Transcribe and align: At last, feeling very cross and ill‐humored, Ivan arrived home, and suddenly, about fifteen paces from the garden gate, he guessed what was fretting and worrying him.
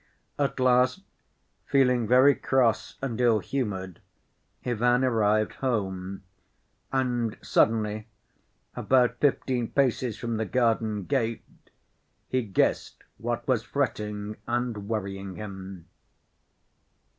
At 0.39 0.59
last, 0.59 1.03
feeling 1.63 2.07
very 2.07 2.33
cross 2.33 2.95
and 3.03 3.19
ill‐humored, 3.19 3.97
Ivan 4.65 5.03
arrived 5.03 5.53
home, 5.61 6.23
and 6.91 7.37
suddenly, 7.43 8.07
about 8.75 9.19
fifteen 9.19 9.67
paces 9.69 10.17
from 10.17 10.37
the 10.37 10.45
garden 10.45 11.03
gate, 11.03 11.45
he 12.27 12.41
guessed 12.41 13.03
what 13.19 13.47
was 13.47 13.61
fretting 13.61 14.37
and 14.47 14.89
worrying 14.89 15.35
him. 15.35 15.85